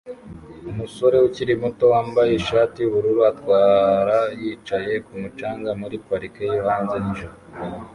[0.71, 7.35] Umusore ukiri muto wambaye ishati yubururu atwara yicaye kumucanga muri parike yo hanze nijoro